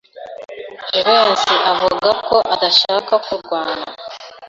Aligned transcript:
Jivency 0.91 1.55
avuga 1.71 2.09
ko 2.27 2.37
adashaka 2.53 3.13
kurwana. 3.25 3.85